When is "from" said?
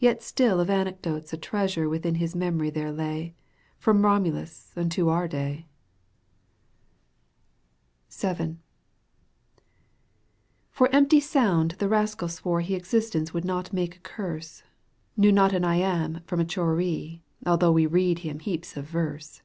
3.78-4.02, 16.26-16.40